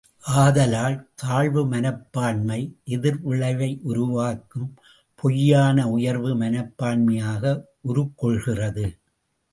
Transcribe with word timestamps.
ஆதலால் 0.35 0.95
தாழ்வு 1.15 1.61
மனப்பான்மை 1.67 2.57
எதிர் 2.85 3.19
விளைவை 3.21 3.79
உருவாக்கும் 3.81 4.67
பொய்யான 5.23 5.87
உயர்வு 5.89 6.31
மனப்பான்மையாக 6.35 7.43
உருக் 7.81 8.17
கொள்கிறது. 8.17 8.87